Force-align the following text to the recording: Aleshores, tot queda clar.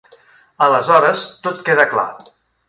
Aleshores, 0.67 1.21
tot 1.45 1.61
queda 1.69 1.87
clar. 1.93 2.09